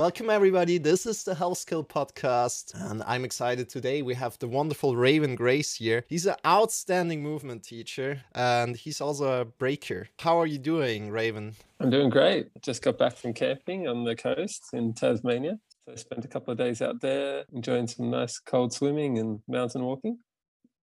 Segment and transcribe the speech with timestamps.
[0.00, 0.78] Welcome, everybody.
[0.78, 4.00] This is the Health Skill Podcast, and I'm excited today.
[4.00, 6.06] We have the wonderful Raven Grace here.
[6.08, 10.08] He's an outstanding movement teacher, and he's also a breaker.
[10.18, 11.54] How are you doing, Raven?
[11.80, 12.48] I'm doing great.
[12.62, 15.58] Just got back from camping on the coast in Tasmania.
[15.84, 19.40] So I spent a couple of days out there enjoying some nice cold swimming and
[19.48, 20.20] mountain walking.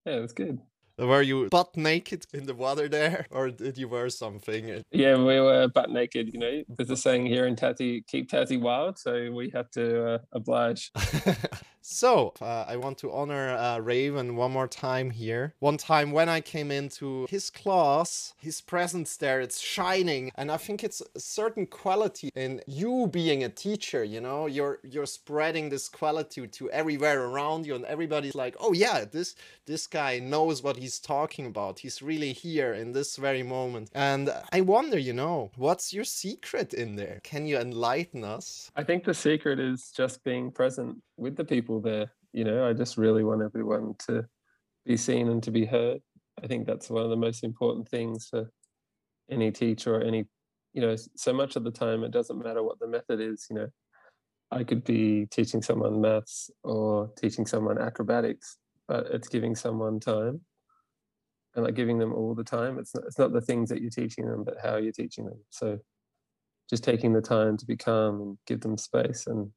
[0.06, 0.60] Yeah, it was good.
[0.98, 4.84] Were you butt naked in the water there, or did you wear something?
[4.92, 6.34] Yeah, we were butt naked.
[6.34, 10.14] You know, there's a saying here in Tassie, "Keep Tassie wild," so we had to
[10.14, 10.92] uh, oblige.
[11.88, 15.54] so uh, I want to honor uh, Raven one more time here.
[15.60, 20.58] One time when I came into his class, his presence there, it's shining, and I
[20.58, 24.04] think it's a certain quality in you being a teacher.
[24.04, 28.74] You know, you're you're spreading this quality to everywhere around you, and everybody's like, "Oh
[28.74, 29.36] yeah, this
[29.66, 31.80] this guy knows what he's." he's talking about.
[31.80, 33.92] He's really here in this very moment.
[33.94, 37.20] And I wonder, you know, what's your secret in there?
[37.24, 38.72] Can you enlighten us?
[38.76, 42.12] I think the secret is just being present with the people there.
[42.34, 44.26] You know, I just really want everyone to
[44.86, 46.02] be seen and to be heard.
[46.44, 48.52] I think that's one of the most important things for
[49.30, 50.26] any teacher or any,
[50.74, 53.56] you know, so much of the time it doesn't matter what the method is, you
[53.56, 53.68] know.
[54.52, 58.58] I could be teaching someone maths or teaching someone acrobatics,
[58.88, 60.42] but it's giving someone time
[61.56, 62.80] and like giving them all the time.
[62.80, 65.40] It's not, it's not the things that you're teaching them, but how you're teaching them.
[65.50, 65.80] So
[66.70, 69.52] just taking the time to be calm and give them space and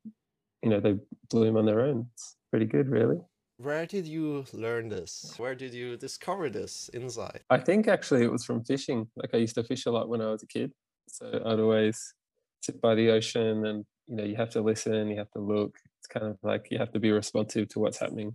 [0.62, 0.98] you know they
[1.30, 2.06] bloom on their own.
[2.14, 3.20] It's pretty good really.
[3.58, 5.34] Where did you learn this?
[5.36, 7.42] Where did you discover this insight?
[7.50, 9.06] I think actually it was from fishing.
[9.16, 10.72] Like I used to fish a lot when I was a kid.
[11.08, 12.14] So I'd always
[12.62, 15.77] sit by the ocean and you know you have to listen, you have to look.
[15.98, 18.34] It's kind of like you have to be responsive to what's happening.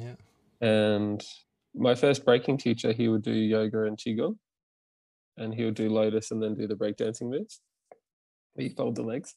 [0.00, 0.16] Yeah.
[0.60, 1.24] And
[1.74, 4.36] my first breaking teacher, he would do yoga and qigong,
[5.36, 7.60] and he would do lotus and then do the breakdancing moves.
[8.56, 9.36] He fold the legs,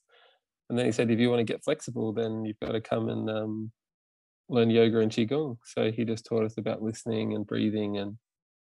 [0.72, 3.10] and then he said, if you want to get flexible, then you've got to come
[3.10, 3.72] and um,
[4.48, 5.58] learn yoga and qigong.
[5.66, 8.18] So he just taught us about listening and breathing and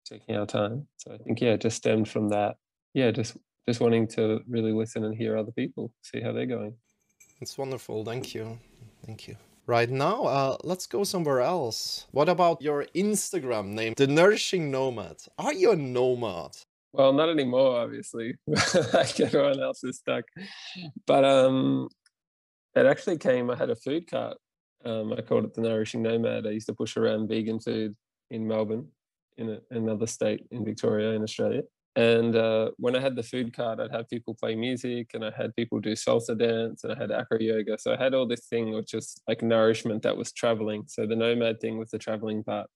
[0.08, 0.86] taking our time.
[0.98, 2.54] So I think yeah, it just stemmed from that.
[2.94, 3.36] Yeah, just
[3.68, 6.74] just wanting to really listen and hear other people, see how they're going.
[7.40, 8.04] It's wonderful.
[8.04, 8.60] Thank you.
[9.04, 9.36] Thank you
[9.66, 10.22] right now.
[10.22, 12.06] Uh, let's go somewhere else.
[12.12, 15.16] What about your Instagram name, The Nourishing Nomad?
[15.36, 16.52] Are you a nomad?
[16.92, 18.34] Well, not anymore, obviously.
[18.94, 20.24] like everyone else is stuck.
[21.06, 21.88] But um,
[22.74, 24.38] it actually came, I had a food cart.
[24.84, 26.46] Um, I called it The Nourishing Nomad.
[26.46, 27.94] I used to push around vegan food
[28.30, 28.86] in Melbourne,
[29.36, 31.62] in a, another state in Victoria, in Australia.
[31.96, 35.32] And uh, when I had the food cart, I'd have people play music and I
[35.36, 37.76] had people do salsa dance and I had acro yoga.
[37.76, 40.84] So I had all this thing, which was like nourishment that was traveling.
[40.86, 42.70] So the nomad thing was the traveling part.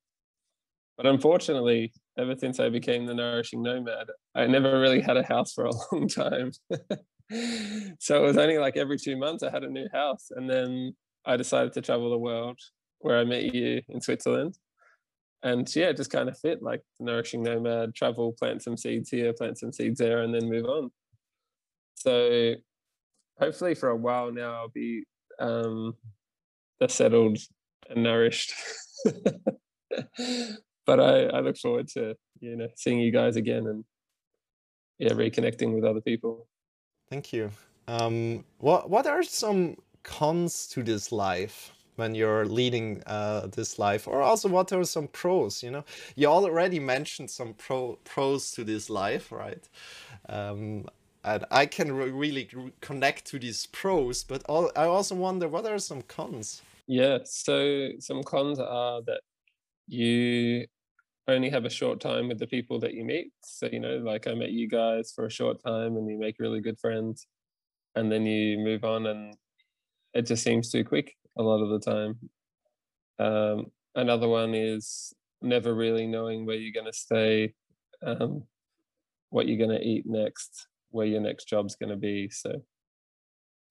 [0.96, 5.52] But unfortunately, ever since I became the nourishing nomad, I never really had a house
[5.52, 6.52] for a long time.
[7.98, 10.28] so it was only like every two months I had a new house.
[10.30, 10.94] And then
[11.24, 12.58] I decided to travel the world
[12.98, 14.56] where I met you in Switzerland
[15.42, 19.58] and yeah, just kind of fit like nourishing nomad, travel, plant some seeds here, plant
[19.58, 20.90] some seeds there, and then move on.
[21.94, 22.54] So
[23.38, 25.04] hopefully for a while now I'll be
[25.38, 25.94] um
[26.88, 27.38] settled
[27.90, 28.52] and nourished.
[30.86, 33.84] but I, I look forward to, you know, seeing you guys again and
[34.98, 36.46] yeah, reconnecting with other people.
[37.10, 37.50] Thank you.
[37.88, 41.72] Um what what are some cons to this life?
[41.96, 45.84] when you're leading uh, this life or also what are some pros you know
[46.16, 49.68] you already mentioned some pro pros to this life right
[50.28, 50.86] um,
[51.24, 52.48] and i can re really
[52.80, 57.90] connect to these pros but all, i also wonder what are some cons yeah so
[57.98, 59.20] some cons are that
[59.86, 60.66] you
[61.28, 64.26] only have a short time with the people that you meet so you know like
[64.26, 67.26] i met you guys for a short time and you make really good friends
[67.94, 69.36] and then you move on and
[70.14, 72.18] it just seems too quick a lot of the time.
[73.18, 77.54] Um, another one is never really knowing where you're going to stay,
[78.04, 78.44] um,
[79.30, 82.28] what you're going to eat next, where your next job's going to be.
[82.30, 82.62] So,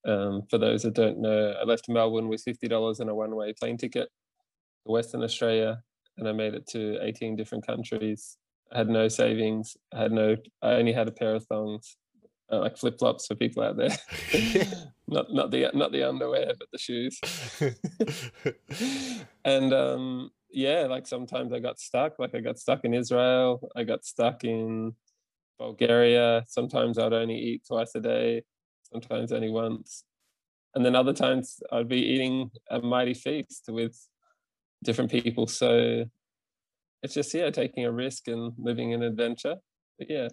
[0.08, 3.54] um, for those that don't know, I left Melbourne with fifty dollars and a one-way
[3.54, 4.10] plane ticket
[4.86, 5.84] to Western Australia,
[6.22, 8.38] and I made it to eighteen different countries.
[8.72, 9.76] I had no savings.
[9.94, 10.38] I had no.
[10.62, 11.98] I only had a pair of thongs,
[12.52, 13.90] uh, like flip flops for people out there.
[15.08, 17.20] not not the not the underwear, but the shoes.
[19.46, 22.20] and um, yeah, like sometimes I got stuck.
[22.20, 23.70] Like I got stuck in Israel.
[23.76, 24.94] I got stuck in
[25.58, 26.46] Bulgaria.
[26.48, 28.44] Sometimes I'd only eat twice a day.
[28.84, 30.04] Sometimes only once.
[30.76, 33.98] And then other times I'd be eating a mighty feast with
[34.84, 35.48] different people.
[35.48, 36.06] So
[37.04, 39.56] it's just yeah, taking a risk and living an adventure.
[39.98, 40.28] But yeah,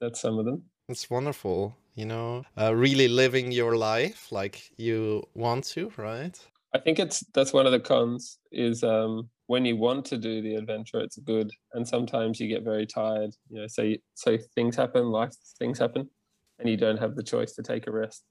[0.00, 0.64] that's some of them.
[0.88, 1.76] It's wonderful.
[1.94, 6.38] you know, uh, really living your life like you want to, right?
[6.74, 10.42] I think it's that's one of the cons is um, when you want to do
[10.42, 13.30] the adventure, it's good, and sometimes you get very tired.
[13.48, 16.10] You know, so so things happen, life things happen,
[16.58, 18.24] and you don't have the choice to take a rest.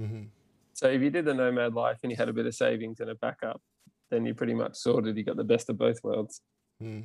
[0.00, 0.24] Mm-hmm.
[0.74, 3.10] So if you did the nomad life and you had a bit of savings and
[3.10, 3.60] a backup,
[4.12, 5.16] then you're pretty much sorted.
[5.16, 6.42] You got the best of both worlds.
[6.80, 7.04] Mm.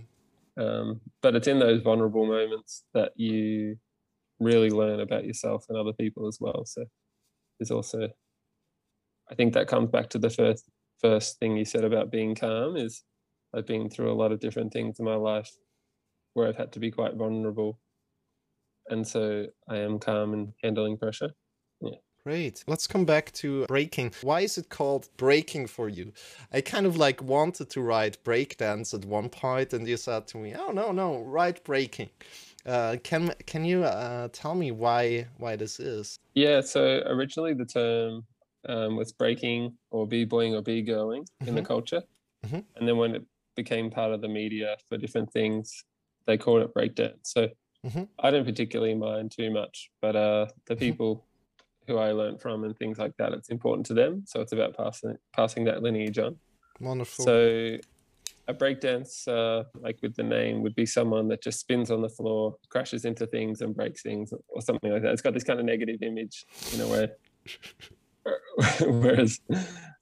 [0.59, 3.77] Um, but it's in those vulnerable moments that you
[4.39, 6.65] really learn about yourself and other people as well.
[6.65, 6.83] So
[7.57, 8.09] there's also,
[9.31, 10.69] I think that comes back to the first
[11.01, 13.03] first thing you said about being calm is
[13.55, 15.51] I've been through a lot of different things in my life
[16.33, 17.79] where I've had to be quite vulnerable.
[18.89, 21.31] And so I am calm in handling pressure.
[21.81, 21.97] Yeah.
[22.27, 22.61] Great.
[22.67, 24.11] Let's come back to breaking.
[24.21, 26.11] Why is it called breaking for you?
[26.51, 30.37] I kind of like wanted to write breakdance at one point, and you said to
[30.37, 32.09] me, "Oh no, no, write breaking."
[32.65, 36.19] Uh, can can you uh, tell me why why this is?
[36.33, 36.59] Yeah.
[36.59, 38.25] So originally the term
[38.67, 41.47] um, was breaking or b-boying or b-girling mm-hmm.
[41.47, 41.67] in the mm-hmm.
[41.67, 42.03] culture,
[42.45, 42.59] mm-hmm.
[42.75, 43.23] and then when it
[43.55, 45.81] became part of the media for different things,
[46.25, 47.23] they called it breakdance.
[47.23, 47.47] So
[47.85, 48.03] mm-hmm.
[48.19, 50.79] I didn't particularly mind too much, but uh, the mm-hmm.
[50.79, 51.23] people
[51.87, 53.33] who I learned from and things like that.
[53.33, 56.37] It's important to them, so it's about passing passing that lineage on.
[56.79, 57.25] Wonderful.
[57.25, 57.77] So
[58.49, 62.09] a breakdance, uh, like with the name, would be someone that just spins on the
[62.09, 65.11] floor, crashes into things, and breaks things, or something like that.
[65.11, 67.09] It's got this kind of negative image in a way.
[68.81, 69.39] Whereas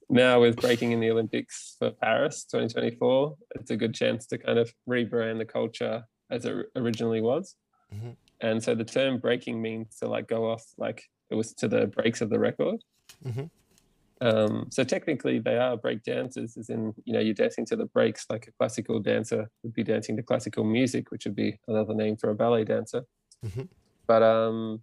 [0.08, 4.58] now with breaking in the Olympics for Paris 2024, it's a good chance to kind
[4.58, 7.56] of rebrand the culture as it originally was.
[7.92, 8.10] Mm-hmm.
[8.40, 11.86] And so the term breaking means to like go off like it was to the
[11.86, 12.82] breaks of the record.
[13.24, 13.44] Mm-hmm.
[14.20, 17.84] Um, so technically, they are break dancers, as in you know you're dancing to the
[17.86, 21.94] breaks like a classical dancer would be dancing to classical music, which would be another
[21.94, 23.02] name for a ballet dancer.
[23.44, 23.62] Mm-hmm.
[24.06, 24.82] But um,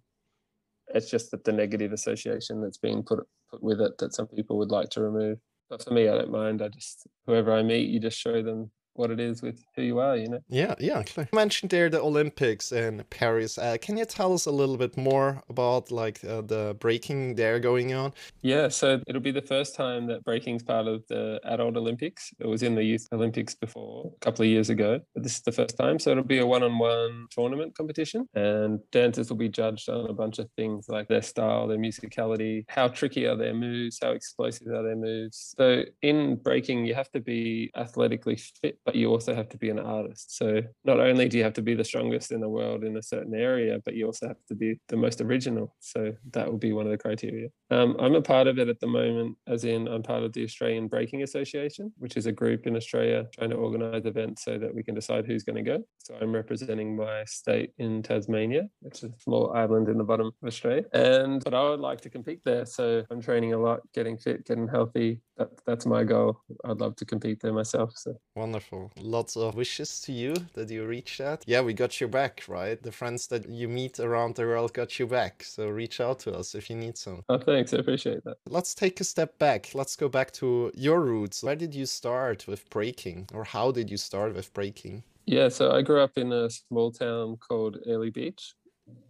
[0.94, 4.56] it's just that the negative association that's being put put with it that some people
[4.58, 5.38] would like to remove.
[5.68, 6.62] But for me, I don't mind.
[6.62, 9.98] I just whoever I meet, you just show them what it is with who you
[9.98, 10.40] are, you know?
[10.48, 11.02] Yeah, yeah.
[11.16, 13.58] You mentioned there the Olympics in Paris.
[13.58, 17.58] Uh, can you tell us a little bit more about like uh, the breaking there
[17.58, 18.12] going on?
[18.42, 22.32] Yeah, so it'll be the first time that breaking's part of the adult Olympics.
[22.38, 25.42] It was in the youth Olympics before a couple of years ago, but this is
[25.42, 25.98] the first time.
[25.98, 30.38] So it'll be a one-on-one tournament competition, and dancers will be judged on a bunch
[30.38, 34.82] of things like their style, their musicality, how tricky are their moves, how explosive are
[34.82, 35.54] their moves.
[35.58, 39.70] So in breaking, you have to be athletically fit but you also have to be
[39.70, 40.36] an artist.
[40.36, 43.02] So not only do you have to be the strongest in the world in a
[43.02, 45.74] certain area, but you also have to be the most original.
[45.80, 47.48] So that will be one of the criteria.
[47.70, 50.44] Um, I'm a part of it at the moment, as in I'm part of the
[50.44, 54.74] Australian Breaking Association, which is a group in Australia trying to organise events so that
[54.74, 55.82] we can decide who's going to go.
[55.98, 60.26] So I'm representing my state in Tasmania, which is a small island in the bottom
[60.26, 60.84] of Australia.
[60.92, 62.66] And but I would like to compete there.
[62.66, 65.20] So I'm training a lot, getting fit, getting healthy.
[65.36, 66.40] That, that's my goal.
[66.64, 67.92] I'd love to compete there myself.
[67.96, 68.73] So wonderful.
[69.00, 71.44] Lots of wishes to you that you reach that.
[71.46, 72.82] Yeah, we got your back, right?
[72.82, 75.44] The friends that you meet around the world got you back.
[75.44, 77.22] So reach out to us if you need some.
[77.28, 77.72] Oh, thanks.
[77.74, 78.36] I appreciate that.
[78.48, 79.74] Let's take a step back.
[79.74, 81.42] Let's go back to your roots.
[81.42, 85.04] Where did you start with breaking, or how did you start with breaking?
[85.26, 88.54] Yeah, so I grew up in a small town called Airlie Beach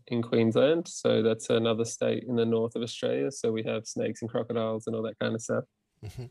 [0.08, 0.86] in Queensland.
[0.86, 3.30] So that's another state in the north of Australia.
[3.32, 5.64] So we have snakes and crocodiles and all that kind of stuff.
[6.04, 6.26] Mm-hmm.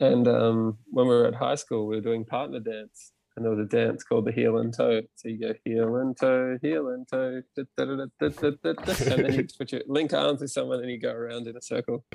[0.00, 3.12] And um, when we were at high school, we were doing partner dance.
[3.36, 5.02] And there was a dance called the heel and toe.
[5.14, 9.46] So you go heel and toe, heel and toe, da, da, da, and then you
[9.58, 12.04] put your link arms with someone and you go around in a circle.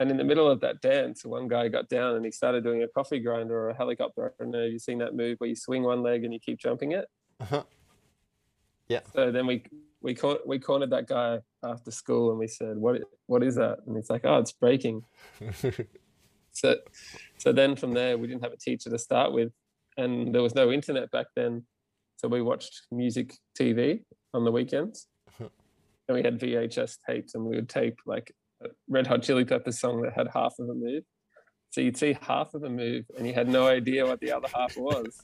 [0.00, 2.82] And in the middle of that dance, one guy got down and he started doing
[2.82, 4.32] a coffee grinder or a helicopter.
[4.40, 6.40] I don't know if you've seen that move where you swing one leg and you
[6.40, 7.04] keep jumping it.
[7.38, 7.64] Uh-huh.
[8.88, 9.00] Yeah.
[9.14, 9.62] So then we
[10.00, 13.80] we caught, we cornered that guy after school and we said, "What what is that?"
[13.86, 15.04] And he's like, "Oh, it's breaking."
[16.52, 16.76] so
[17.38, 19.52] so then from there, we didn't have a teacher to start with,
[19.96, 21.64] and there was no internet back then,
[22.16, 24.02] so we watched music TV
[24.34, 25.06] on the weekends.
[26.08, 28.34] And we had VHS tapes, and we would tape like
[28.88, 31.04] Red Hot Chili Peppers song that had half of a move.
[31.70, 34.48] So you'd see half of a move and you had no idea what the other
[34.52, 35.20] half was.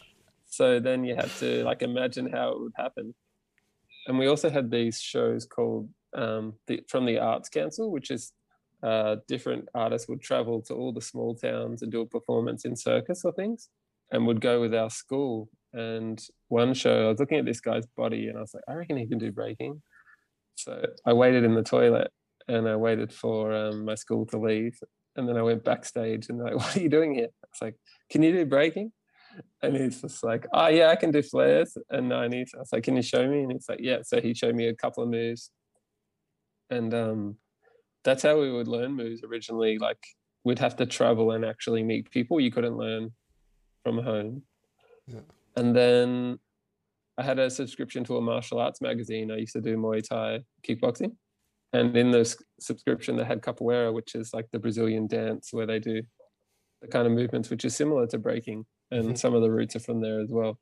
[0.46, 3.14] so then you had to like imagine how it would happen.
[4.06, 8.32] And we also had these shows called um, the, From the Arts Council, which is
[8.82, 12.76] uh, different artists would travel to all the small towns and do a performance in
[12.76, 13.68] circus or things
[14.10, 15.48] and would go with our school.
[15.72, 18.74] And one show, I was looking at this guy's body and I was like, I
[18.74, 19.82] reckon he can do breaking.
[20.56, 22.10] So I waited in the toilet
[22.48, 24.78] and I waited for um, my school to leave.
[25.16, 27.28] And then I went backstage and like, what are you doing here?
[27.28, 27.76] I was like,
[28.10, 28.92] can you do breaking?
[29.62, 32.48] And he's just like, oh yeah, I can do flares and 90s.
[32.54, 33.42] I was like, can you show me?
[33.42, 33.98] And he's like, yeah.
[34.02, 35.50] So he showed me a couple of moves.
[36.68, 37.36] and um,
[38.04, 39.78] that's how we would learn moves originally.
[39.78, 40.02] Like
[40.44, 42.40] we'd have to travel and actually meet people.
[42.40, 43.12] You couldn't learn
[43.84, 44.42] from home.
[45.06, 45.20] Yeah.
[45.56, 46.38] And then
[47.18, 49.30] I had a subscription to a martial arts magazine.
[49.30, 51.16] I used to do Muay Thai kickboxing.
[51.72, 55.78] And in the subscription, they had capoeira, which is like the Brazilian dance where they
[55.78, 56.02] do
[56.82, 58.64] the kind of movements which is similar to breaking.
[58.90, 59.14] And mm-hmm.
[59.14, 60.58] some of the roots are from there as well.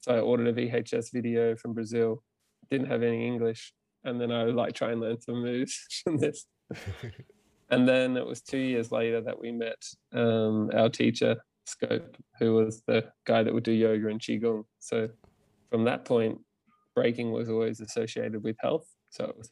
[0.00, 2.22] So I ordered a VHS video from Brazil,
[2.70, 3.72] didn't have any English.
[4.02, 6.46] And then I would like try and learn some moves from this.
[7.70, 11.36] And then it was two years later that we met um, our teacher,
[11.66, 14.64] Scope, who was the guy that would do yoga and Qigong.
[14.78, 15.08] So
[15.70, 16.38] from that point,
[16.94, 18.86] breaking was always associated with health.
[19.10, 19.50] So it was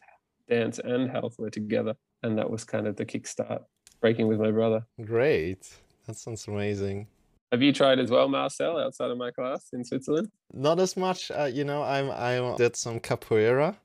[0.48, 1.94] dance and health were together.
[2.22, 3.60] And that was kind of the kickstart,
[4.00, 4.84] breaking with my brother.
[5.04, 5.70] Great.
[6.06, 7.06] That sounds amazing.
[7.52, 10.28] Have you tried as well, Marcel, outside of my class in Switzerland?
[10.52, 11.30] Not as much.
[11.30, 13.76] Uh, you know, I'm I did some capoeira.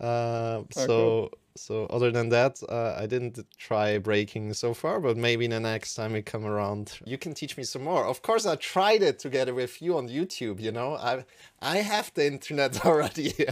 [0.00, 1.30] Uh, oh, so cool.
[1.56, 5.00] So other than that, uh, I didn't try breaking so far.
[5.00, 8.04] But maybe the next time we come around, you can teach me some more.
[8.04, 10.60] Of course, I tried it together with you on YouTube.
[10.60, 11.24] You know, I
[11.62, 13.34] I have the internet already.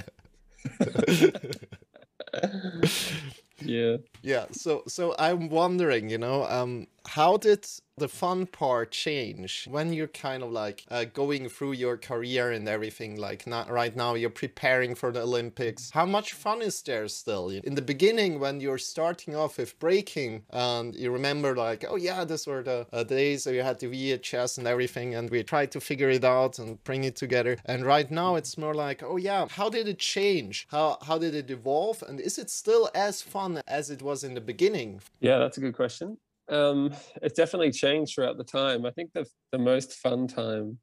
[3.65, 7.67] yeah yeah so so i'm wondering you know um how did
[7.99, 12.67] the fun part change when you're kind of like uh, going through your career and
[12.67, 15.91] everything like not right now you're preparing for the olympics?
[15.91, 17.51] How much fun is there still?
[17.51, 22.25] In the beginning when you're starting off with breaking and you remember like oh yeah
[22.25, 25.71] these were the uh, days that you had the vhs and everything and we tried
[25.73, 27.57] to figure it out and bring it together.
[27.67, 30.67] And right now it's more like oh yeah how did it change?
[30.71, 32.03] How how did it evolve?
[32.03, 35.01] And is it still as fun as it was in the beginning?
[35.21, 36.17] Yeah that's a good question
[36.53, 38.85] um, it's definitely changed throughout the time.
[38.87, 40.79] I think the the most fun time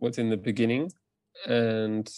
[0.00, 0.90] was in the beginning,
[1.46, 2.08] and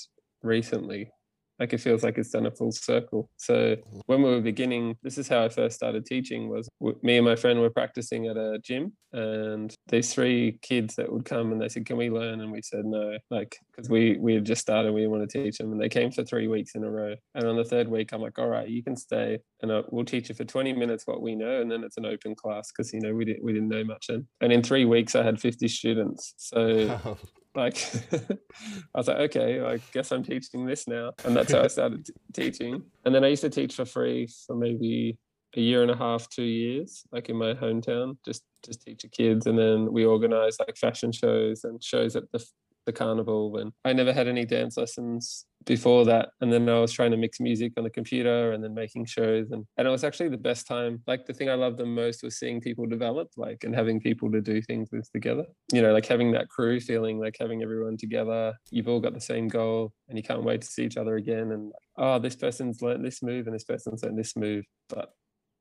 [0.42, 1.10] recently.
[1.58, 3.30] Like it feels like it's done a full circle.
[3.38, 6.68] So when we were beginning this is how i first started teaching was
[7.02, 11.24] me and my friend were practicing at a gym and these three kids that would
[11.24, 12.42] come and they said can we learn?
[12.42, 13.16] And we said no.
[13.30, 16.12] Like because we we had just started we want to teach them and they came
[16.12, 17.14] for three weeks in a row.
[17.34, 20.04] And on the third week i'm like all right you can stay and uh, we'll
[20.04, 22.92] teach you for 20 minutes what we know and then it's an open class because
[22.92, 25.40] you know we didn't we didn't know much and, and in three weeks i had
[25.40, 26.34] 50 students.
[26.36, 27.18] So
[27.54, 27.76] like
[28.12, 31.12] i was like okay i guess i'm teaching this now.
[31.24, 32.82] And that's how i started t- teaching.
[33.04, 35.18] And then i used to teach for free for maybe
[35.56, 39.08] a year and a half two years like in my hometown just just teach the
[39.08, 39.46] kids.
[39.46, 42.44] And then we organized like fashion shows and shows at the
[42.86, 46.30] the carnival and I never had any dance lessons before that.
[46.40, 49.50] And then I was trying to mix music on the computer and then making shows.
[49.50, 51.02] And, and it was actually the best time.
[51.06, 54.30] Like the thing I loved the most was seeing people develop like and having people
[54.30, 55.44] to do things with together.
[55.72, 58.54] You know like having that crew feeling like having everyone together.
[58.70, 61.52] You've all got the same goal and you can't wait to see each other again.
[61.52, 64.64] And oh this person's learned this move and this person's learned this move.
[64.88, 65.12] But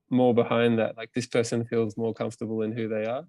[0.10, 3.24] more behind that like this person feels more comfortable in who they are.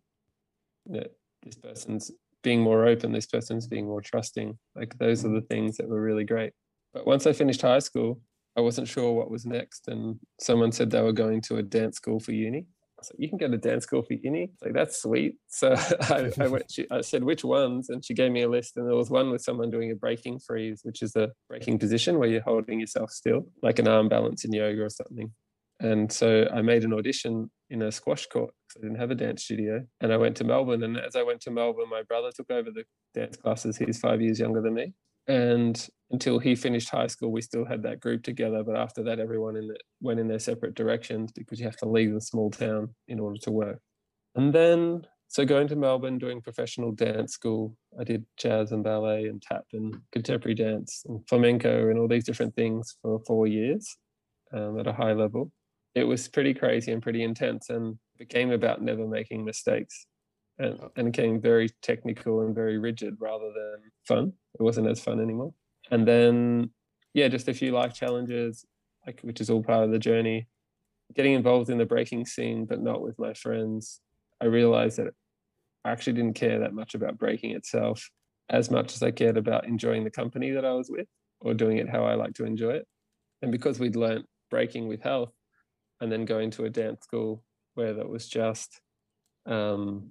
[0.86, 1.02] Know,
[1.42, 2.10] this person's
[2.46, 4.56] being more open, this person's being more trusting.
[4.76, 5.48] Like those are the mm.
[5.48, 6.52] things that were really great.
[6.94, 8.20] But once I finished high school,
[8.56, 9.88] I wasn't sure what was next.
[9.88, 12.66] And someone said they were going to a dance school for uni.
[13.00, 14.52] I said, you can go to dance school for uni.
[14.62, 15.38] Like, that's sweet.
[15.48, 17.90] So I, I went, she, I said, which ones?
[17.90, 18.76] And she gave me a list.
[18.76, 22.16] And there was one with someone doing a breaking freeze, which is a breaking position
[22.16, 25.32] where you're holding yourself still, like an arm balance in yoga or something.
[25.80, 29.14] And so I made an audition in a squash court because I didn't have a
[29.14, 29.84] dance studio.
[30.00, 30.82] And I went to Melbourne.
[30.82, 33.76] And as I went to Melbourne, my brother took over the dance classes.
[33.76, 34.94] He's five years younger than me.
[35.28, 38.62] And until he finished high school, we still had that group together.
[38.62, 41.88] But after that, everyone in the, went in their separate directions because you have to
[41.88, 43.80] leave a small town in order to work.
[44.36, 49.26] And then, so going to Melbourne, doing professional dance school, I did jazz and ballet
[49.26, 53.96] and tap and contemporary dance and flamenco and all these different things for four years
[54.52, 55.50] um, at a high level
[55.96, 60.06] it was pretty crazy and pretty intense and became about never making mistakes
[60.58, 60.92] and, oh.
[60.94, 64.32] and became very technical and very rigid rather than fun.
[64.60, 65.54] It wasn't as fun anymore.
[65.90, 66.70] And then,
[67.14, 68.66] yeah, just a few life challenges,
[69.06, 70.48] like which is all part of the journey.
[71.14, 74.00] Getting involved in the breaking scene, but not with my friends.
[74.42, 75.14] I realized that
[75.82, 78.10] I actually didn't care that much about breaking itself
[78.50, 81.06] as much as I cared about enjoying the company that I was with
[81.40, 82.86] or doing it how I like to enjoy it.
[83.40, 85.32] And because we'd learnt breaking with health,
[86.00, 87.42] and then going to a dance school
[87.74, 88.80] where that was just
[89.46, 90.10] um,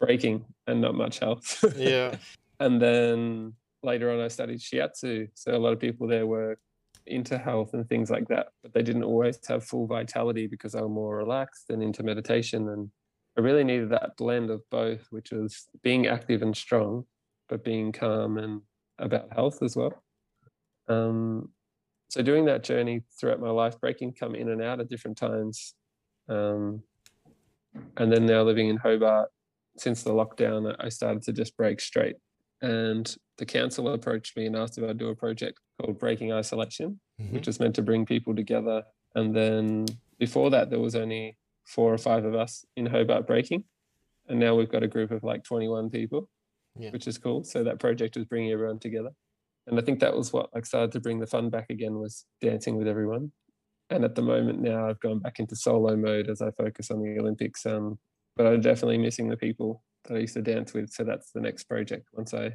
[0.00, 1.64] breaking and not much else.
[1.76, 2.16] yeah.
[2.60, 5.28] and then later on, I studied shiatsu.
[5.34, 6.58] So a lot of people there were
[7.06, 10.80] into health and things like that, but they didn't always have full vitality because they
[10.80, 12.68] were more relaxed and into meditation.
[12.68, 12.90] And
[13.38, 17.04] I really needed that blend of both, which was being active and strong,
[17.48, 18.62] but being calm and
[18.98, 20.02] about health as well.
[20.88, 21.50] Um,
[22.08, 25.74] so doing that journey throughout my life, breaking come in and out at different times.
[26.28, 26.82] Um,
[27.96, 29.28] and then now living in Hobart,
[29.76, 32.16] since the lockdown, I started to just break straight.
[32.62, 37.00] And the council approached me and asked if I'd do a project called Breaking Isolation,
[37.20, 37.34] mm-hmm.
[37.34, 38.82] which is meant to bring people together.
[39.14, 39.86] And then
[40.18, 43.64] before that, there was only four or five of us in Hobart breaking.
[44.28, 46.28] And now we've got a group of like 21 people,
[46.78, 46.90] yeah.
[46.90, 47.44] which is cool.
[47.44, 49.10] So that project was bringing everyone together
[49.66, 52.24] and I think that was what like started to bring the fun back again was
[52.40, 53.32] dancing with everyone.
[53.90, 57.02] And at the moment now, I've gone back into solo mode as I focus on
[57.02, 57.64] the Olympics.
[57.66, 57.98] Um,
[58.36, 60.90] but I'm definitely missing the people that I used to dance with.
[60.90, 62.08] So that's the next project.
[62.12, 62.52] Once I, I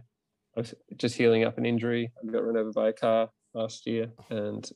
[0.55, 4.11] was just healing up an injury, I got run over by a car last year,
[4.29, 4.69] and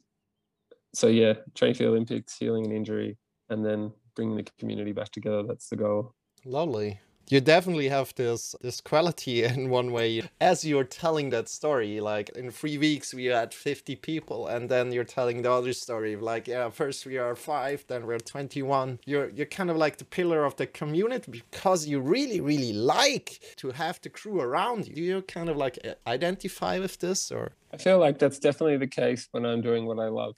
[0.94, 3.18] so yeah, training for the Olympics, healing an injury,
[3.50, 5.44] and then bringing the community back together.
[5.44, 6.15] That's the goal.
[6.46, 10.24] Lovely you definitely have this this quality in one way.
[10.39, 14.91] As you're telling that story like in three weeks we had 50 people and then
[14.91, 19.29] you're telling the other story like yeah first we are five then we're 21 you're
[19.29, 23.72] you're kind of like the pillar of the community because you really really like to
[23.72, 24.96] have the crew around you.
[24.96, 27.53] Do you kind of like identify with this or?
[27.74, 30.36] I feel like that's definitely the case when i'm doing what i love.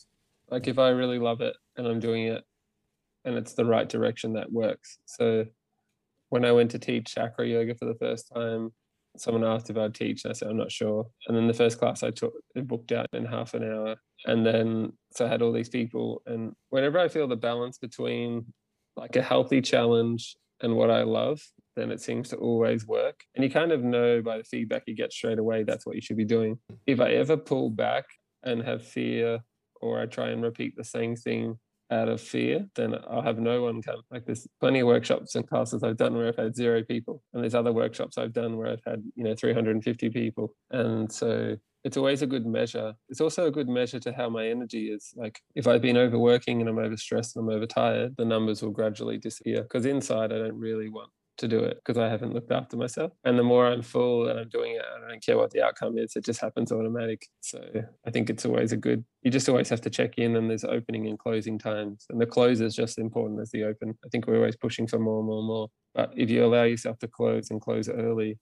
[0.49, 2.43] Like if i really love it and i'm doing it
[3.25, 4.99] and it's the right direction that works.
[5.05, 5.45] So
[6.29, 8.71] when I went to teach acro yoga for the first time,
[9.17, 11.07] someone asked if I'd teach, and I said I'm not sure.
[11.27, 14.45] And then the first class I took, it booked out in half an hour, and
[14.45, 16.21] then so I had all these people.
[16.25, 18.53] And whenever I feel the balance between
[18.95, 21.39] like a healthy challenge and what I love,
[21.75, 23.23] then it seems to always work.
[23.35, 26.01] And you kind of know by the feedback you get straight away that's what you
[26.01, 26.57] should be doing.
[26.87, 28.05] If I ever pull back
[28.43, 29.39] and have fear,
[29.81, 31.59] or I try and repeat the same thing
[31.91, 34.01] out of fear, then I'll have no one come.
[34.11, 37.43] Like there's plenty of workshops and classes I've done where I've had zero people, and
[37.43, 41.97] there's other workshops I've done where I've had you know 350 people, and so it's
[41.97, 42.93] always a good measure.
[43.07, 45.13] It's also a good measure to how my energy is.
[45.15, 49.17] Like if I've been overworking and I'm overstressed and I'm overtired, the numbers will gradually
[49.17, 52.77] disappear because inside I don't really want to do it because I haven't looked after
[52.77, 53.11] myself.
[53.23, 55.97] And the more I'm full and I'm doing it, I don't care what the outcome
[55.97, 56.15] is.
[56.15, 57.27] It just happens automatic.
[57.41, 57.63] So
[58.05, 59.03] I think it's always a good.
[59.21, 62.25] You just always have to check in, and there's opening and closing times, and the
[62.25, 63.97] close is just as important as the open.
[64.05, 65.67] I think we're always pushing for more, and more, and more.
[65.93, 68.37] But if you allow yourself to close and close early,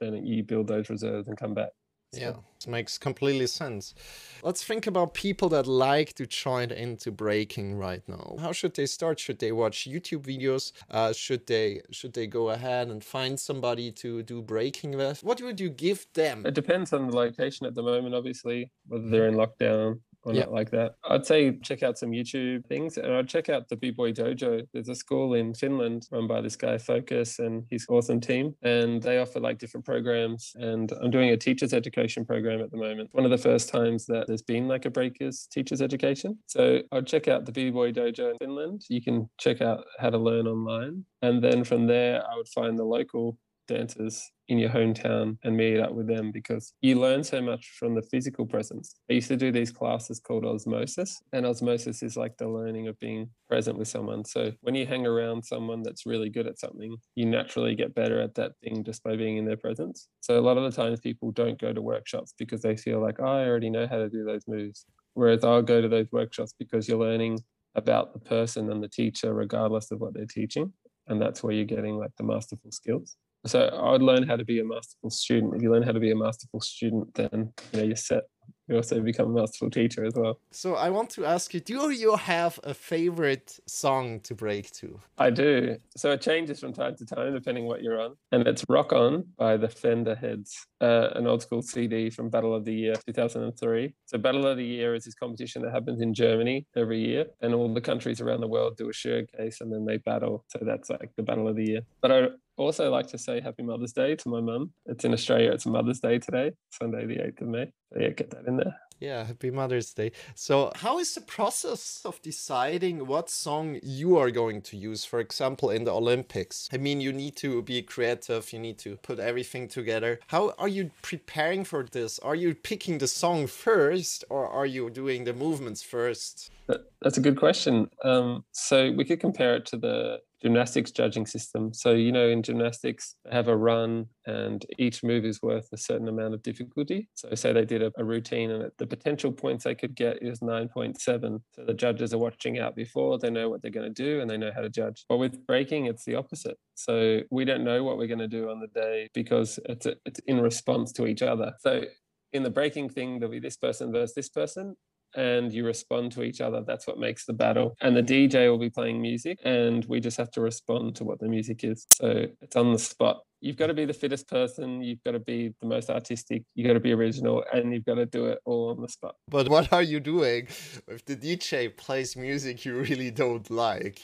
[0.00, 1.70] then you build those reserves and come back.
[2.12, 3.94] Yeah, it makes completely sense.
[4.42, 8.36] Let's think about people that like to join into breaking right now.
[8.38, 9.18] How should they start?
[9.18, 10.72] Should they watch YouTube videos?
[10.90, 15.22] Uh, should they should they go ahead and find somebody to do breaking with?
[15.22, 16.44] What would you give them?
[16.44, 20.40] It depends on the location at the moment, obviously, whether they're in lockdown or yeah.
[20.40, 20.94] not like that.
[21.08, 24.66] I'd say check out some YouTube things and I'd check out the B Boy Dojo.
[24.72, 28.54] There's a school in Finland run by this guy Focus and his awesome team.
[28.62, 30.52] And they offer like different programs.
[30.54, 33.10] And I'm doing a teacher's education program at the moment.
[33.12, 36.38] One of the first times that there's been like a breakers teacher's education.
[36.46, 38.82] So I'd check out the B Boy Dojo in Finland.
[38.88, 41.04] You can check out how to learn online.
[41.22, 45.80] And then from there, I would find the local dancers in your hometown and meet
[45.80, 48.94] up with them because you learn so much from the physical presence.
[49.10, 52.98] I used to do these classes called osmosis, and osmosis is like the learning of
[53.00, 54.26] being present with someone.
[54.26, 58.20] So when you hang around someone that's really good at something, you naturally get better
[58.20, 60.08] at that thing just by being in their presence.
[60.20, 63.20] So a lot of the times people don't go to workshops because they feel like,
[63.20, 64.84] oh, I already know how to do those moves.
[65.14, 67.38] Whereas I'll go to those workshops because you're learning
[67.74, 70.74] about the person and the teacher, regardless of what they're teaching.
[71.06, 74.44] And that's where you're getting like the masterful skills so I would learn how to
[74.44, 75.54] be a masterful student.
[75.54, 78.24] If you learn how to be a masterful student, then you know you're set
[78.68, 80.38] you also become a masterful teacher as well.
[80.50, 85.00] So I want to ask you, do you have a favorite song to break to?
[85.18, 85.76] I do.
[85.96, 88.16] So it changes from time to time depending what you're on.
[88.30, 92.54] And it's Rock On by the Fender Heads, uh, an old school CD from Battle
[92.54, 93.94] of the Year 2003.
[94.06, 97.26] So Battle of the Year is this competition that happens in Germany every year.
[97.40, 100.44] And all the countries around the world do a showcase and then they battle.
[100.48, 101.80] So that's like the Battle of the Year.
[102.00, 104.72] But I also like to say Happy Mother's Day to my mum.
[104.86, 105.52] It's in Australia.
[105.52, 107.72] It's Mother's Day today, Sunday the 8th of May.
[107.92, 108.74] So yeah, get that in there.
[109.02, 110.12] Yeah, happy Mother's Day.
[110.36, 115.18] So, how is the process of deciding what song you are going to use, for
[115.18, 116.68] example, in the Olympics?
[116.72, 120.20] I mean, you need to be creative, you need to put everything together.
[120.28, 122.20] How are you preparing for this?
[122.20, 126.52] Are you picking the song first or are you doing the movements first?
[127.00, 127.90] That's a good question.
[128.04, 131.72] Um, so, we could compare it to the gymnastics judging system.
[131.72, 135.76] So, you know, in gymnastics, they have a run and each move is worth a
[135.76, 137.08] certain amount of difficulty.
[137.14, 140.40] So, say they did a, a routine and the potential points they could get is
[140.40, 140.98] 9.7.
[140.98, 144.28] So, the judges are watching out before, they know what they're going to do and
[144.28, 145.04] they know how to judge.
[145.08, 146.58] But with breaking, it's the opposite.
[146.74, 149.94] So, we don't know what we're going to do on the day because it's, a,
[150.04, 151.52] it's in response to each other.
[151.60, 151.84] So,
[152.32, 154.74] in the breaking thing, there'll be this person versus this person
[155.14, 156.62] and you respond to each other.
[156.66, 157.76] That's what makes the battle.
[157.80, 161.20] And the DJ will be playing music, and we just have to respond to what
[161.20, 161.86] the music is.
[161.94, 163.22] So it's on the spot.
[163.40, 164.82] You've got to be the fittest person.
[164.82, 166.44] You've got to be the most artistic.
[166.54, 169.16] You've got to be original, and you've got to do it all on the spot.
[169.28, 170.46] But what are you doing
[170.86, 174.00] if the DJ plays music you really don't like?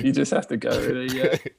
[0.00, 1.12] You just have to go with it.
[1.12, 1.52] Yeah.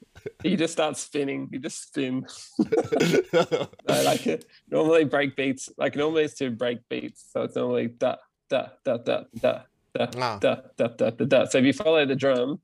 [0.43, 1.47] you just start spinning.
[1.51, 2.25] You just spin.
[3.87, 4.45] I like it.
[4.69, 5.69] Normally break beats.
[5.77, 7.27] Like normally it's to break beats.
[7.31, 8.15] So it's normally da
[8.51, 9.53] da da da da
[9.95, 10.37] da Ah.
[10.39, 11.39] da da da da da.
[11.45, 12.59] So if you follow the drum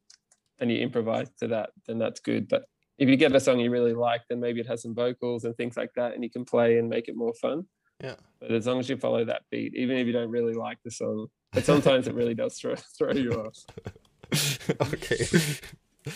[0.60, 2.48] and you improvise to that, then that's good.
[2.48, 2.64] But
[2.98, 5.56] if you get a song you really like, then maybe it has some vocals and
[5.56, 7.66] things like that, and you can play and make it more fun.
[8.04, 8.16] Yeah.
[8.40, 10.92] But as long as you follow that beat, even if you don't really like the
[10.92, 13.58] song, but sometimes it really does throw throw you off.
[14.94, 15.26] okay.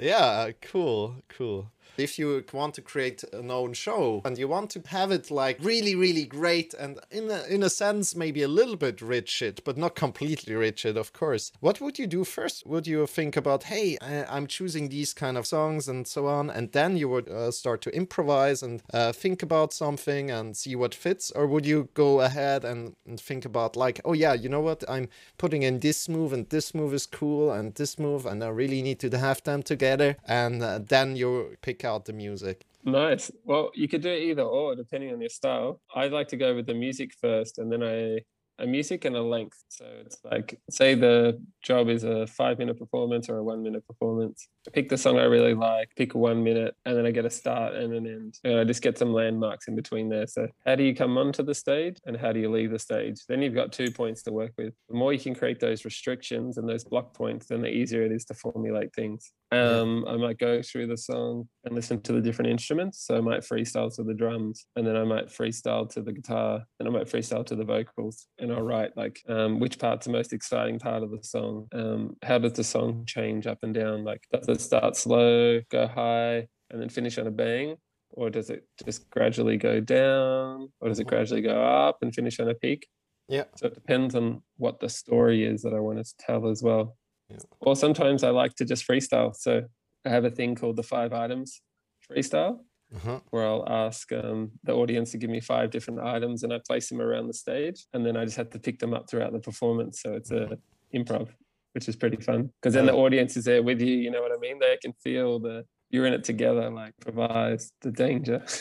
[0.00, 1.70] yeah, cool, cool.
[1.98, 5.58] If you want to create an own show and you want to have it like
[5.60, 9.76] really, really great and in a, in a sense maybe a little bit rigid, but
[9.76, 12.66] not completely rigid, of course, what would you do first?
[12.66, 16.50] Would you think about, hey, I, I'm choosing these kind of songs and so on,
[16.50, 20.76] and then you would uh, start to improvise and uh, think about something and see
[20.76, 24.48] what fits, or would you go ahead and, and think about like, oh yeah, you
[24.48, 28.26] know what, I'm putting in this move and this move is cool and this move
[28.26, 32.12] and I really need to have them together, and uh, then you pick out the
[32.12, 32.66] music.
[32.84, 33.30] Nice.
[33.44, 35.80] Well, you could do it either or, depending on your style.
[35.94, 38.20] I like to go with the music first, and then I
[38.58, 39.62] a music and a length.
[39.68, 43.86] So it's like, say the job is a five minute performance or a one minute
[43.86, 44.48] performance.
[44.72, 47.30] Pick the song I really like, pick a one minute, and then I get a
[47.30, 48.38] start and an end.
[48.44, 50.26] And I just get some landmarks in between there.
[50.26, 53.20] So how do you come onto the stage and how do you leave the stage?
[53.28, 54.74] Then you've got two points to work with.
[54.88, 58.12] The more you can create those restrictions and those block points, then the easier it
[58.12, 59.32] is to formulate things.
[59.52, 63.06] Um, I might go through the song and listen to the different instruments.
[63.06, 66.64] So I might freestyle to the drums, and then I might freestyle to the guitar,
[66.78, 70.12] and I might freestyle to the vocals, and I'll write like um, which part's the
[70.12, 71.68] most exciting part of the song.
[71.72, 74.04] Um, how does the song change up and down?
[74.04, 77.76] Like does it start slow, go high, and then finish on a bang?
[78.10, 80.72] Or does it just gradually go down?
[80.80, 82.88] Or does it gradually go up and finish on a peak?
[83.28, 83.44] Yeah.
[83.56, 86.96] So it depends on what the story is that I want to tell as well.
[87.28, 87.38] Yeah.
[87.60, 89.34] Or sometimes I like to just freestyle.
[89.34, 89.64] So
[90.04, 91.60] I have a thing called the five items
[92.08, 92.60] freestyle,
[92.94, 93.18] Uh-huh.
[93.30, 96.88] where I'll ask um, the audience to give me five different items and I place
[96.88, 97.84] them around the stage.
[97.92, 100.00] And then I just have to pick them up throughout the performance.
[100.02, 100.56] So it's a
[100.94, 101.28] improv,
[101.76, 102.50] which is pretty fun.
[102.62, 104.58] Because then the audience is there with you, you know what I mean?
[104.58, 108.42] They can feel the you're in it together, like provides the danger.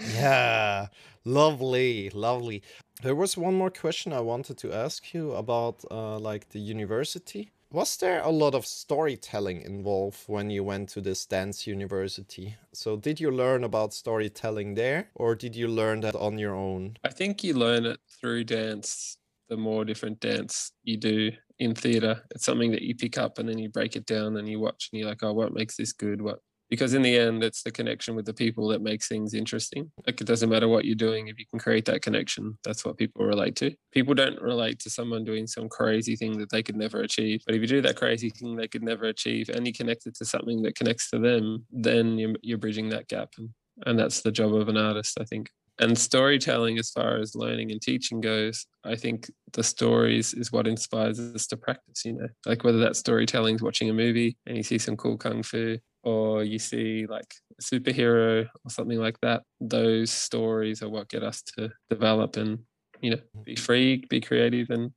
[0.00, 0.88] Yeah,
[1.24, 2.62] lovely, lovely.
[3.02, 7.52] There was one more question I wanted to ask you about, uh, like the university.
[7.70, 12.56] Was there a lot of storytelling involved when you went to this dance university?
[12.72, 16.96] So, did you learn about storytelling there, or did you learn that on your own?
[17.04, 19.18] I think you learn it through dance.
[19.52, 23.46] The more different dance you do in theatre, it's something that you pick up and
[23.46, 25.92] then you break it down and you watch and you're like, oh, what makes this
[25.92, 26.22] good?
[26.22, 26.38] What?
[26.70, 29.92] Because in the end, it's the connection with the people that makes things interesting.
[30.06, 32.56] Like it doesn't matter what you're doing if you can create that connection.
[32.64, 33.74] That's what people relate to.
[33.92, 37.42] People don't relate to someone doing some crazy thing that they could never achieve.
[37.44, 40.14] But if you do that crazy thing they could never achieve and you connect it
[40.14, 43.34] to something that connects to them, then you're, you're bridging that gap.
[43.36, 43.50] And,
[43.84, 47.70] and that's the job of an artist, I think and storytelling as far as learning
[47.70, 52.28] and teaching goes i think the stories is what inspires us to practice you know
[52.46, 55.76] like whether that storytelling is watching a movie and you see some cool kung fu
[56.04, 61.22] or you see like a superhero or something like that those stories are what get
[61.22, 62.58] us to develop and
[63.00, 64.90] you know be free be creative and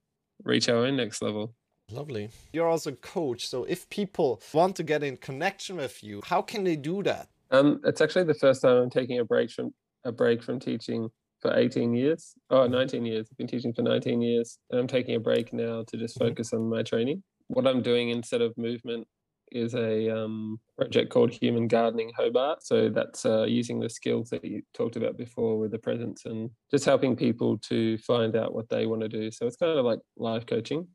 [0.43, 1.53] reach our own next level
[1.91, 2.31] Lovely.
[2.51, 6.41] You're also a coach, so if people want to get in connection with you, how
[6.41, 7.27] can they do that?
[7.51, 9.73] um it's actually the first time i'm taking a break from
[10.05, 11.09] a break from teaching
[11.41, 12.33] for 18 years.
[12.49, 13.27] Oh, 19 years.
[13.31, 14.57] I've been teaching for 19 years.
[14.69, 17.23] And I'm taking a break now to just focus on my training.
[17.47, 19.07] What I'm doing instead of movement
[19.51, 22.65] is a um, project called Human Gardening Hobart.
[22.65, 26.49] So that's uh, using the skills that you talked about before with the presence and
[26.71, 29.29] just helping people to find out what they want to do.
[29.31, 30.87] So it's kind of like life coaching.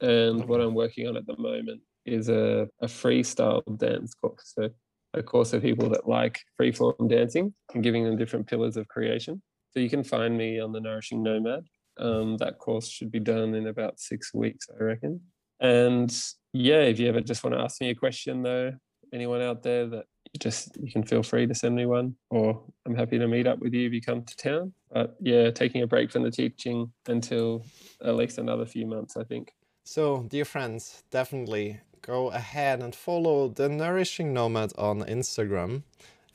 [0.00, 4.54] And what I'm working on at the moment is a, a freestyle dance course.
[4.58, 4.70] So
[5.14, 9.42] a course of people that like freeform dancing and giving them different pillars of creation.
[9.70, 11.64] So you can find me on the Nourishing Nomad.
[11.98, 15.20] Um, that course should be done in about six weeks, I reckon.
[15.60, 16.14] And
[16.52, 18.72] yeah, if you ever just want to ask me a question, though,
[19.12, 22.62] anyone out there that you just you can feel free to send me one, or
[22.86, 24.72] I'm happy to meet up with you if you come to town.
[24.92, 27.64] But yeah, taking a break from the teaching until
[28.04, 29.52] at least another few months, I think.
[29.84, 35.82] So, dear friends, definitely go ahead and follow the Nourishing Nomad on Instagram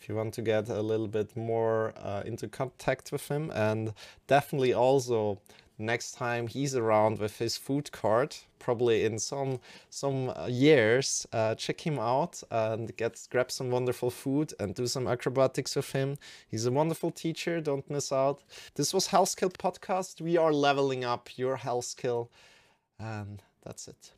[0.03, 3.93] if you want to get a little bit more uh, into contact with him, and
[4.27, 5.39] definitely also
[5.77, 11.25] next time he's around with his food cart, probably in some some uh, years.
[11.31, 15.91] Uh, check him out and get grab some wonderful food and do some acrobatics with
[15.93, 16.17] him.
[16.49, 17.61] He's a wonderful teacher.
[17.61, 18.41] Don't miss out.
[18.75, 20.19] This was Health Skill Podcast.
[20.19, 22.29] We are leveling up your health skill,
[22.99, 24.13] and that's it.